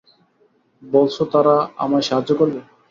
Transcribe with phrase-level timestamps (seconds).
[0.83, 2.59] বলছ তারা আমায় সাহায্য করবে।